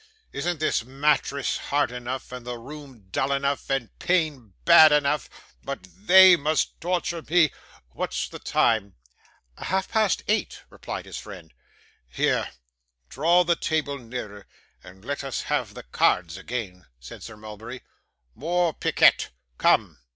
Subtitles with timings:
[0.33, 5.29] 'Isn't this mattress hard enough, and the room dull enough, and pain bad enough,
[5.63, 7.51] but THEY must torture me?
[7.91, 8.95] What's the time?'
[9.59, 11.53] 'Half past eight,' replied his friend.
[12.09, 12.49] 'Here,
[13.09, 14.47] draw the table nearer,
[14.83, 17.83] and let us have the cards again,' said Sir Mulberry.
[18.33, 19.27] 'More piquet.
[19.59, 19.99] Come.